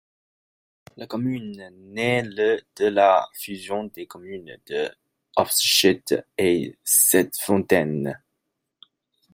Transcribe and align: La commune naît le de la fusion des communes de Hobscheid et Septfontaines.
La 0.97 1.05
commune 1.05 1.69
naît 1.93 2.23
le 2.23 2.59
de 2.77 2.87
la 2.87 3.29
fusion 3.35 3.83
des 3.83 4.07
communes 4.07 4.57
de 4.65 4.89
Hobscheid 5.35 6.25
et 6.39 6.75
Septfontaines. 6.83 8.19